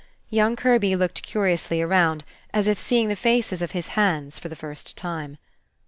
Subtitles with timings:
[0.31, 2.23] Young Kirby looked curiously around,
[2.55, 5.37] as if seeing the faces of his hands for the first time.